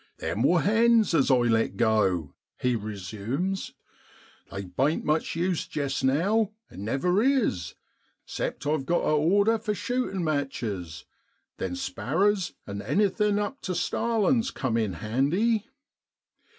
1 0.17 0.27
Them 0.29 0.41
wor 0.41 0.61
hens 0.63 1.13
as 1.13 1.29
I 1.29 1.35
let 1.43 1.77
go,' 1.77 2.33
he 2.59 2.75
resumes,' 2.75 3.73
they 4.51 4.63
bain't 4.65 5.05
much 5.05 5.35
use 5.35 5.67
jest 5.67 6.03
now, 6.03 6.53
and 6.71 6.83
never 6.83 7.21
is, 7.21 7.75
except 8.25 8.65
I've 8.65 8.87
got 8.87 9.03
a 9.03 9.11
order 9.15 9.59
for 9.59 9.75
shootin' 9.75 10.23
matches; 10.23 11.05
then 11.57 11.75
sparrers 11.75 12.53
an' 12.65 12.81
anything 12.81 13.37
up 13.37 13.61
tu 13.61 13.75
starlin's 13.75 14.49
cum 14.49 14.75
in 14.75 14.93
handy. 14.93 15.67